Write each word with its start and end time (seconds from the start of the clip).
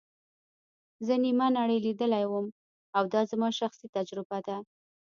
زه 1.05 1.13
نیمه 1.23 1.47
نړۍ 1.57 1.77
لیدلې 1.85 2.23
وم 2.27 2.45
او 2.95 3.03
دا 3.13 3.21
زما 3.31 3.49
شخصي 3.59 3.87
تجربه 3.95 4.37
ده. 4.47 4.57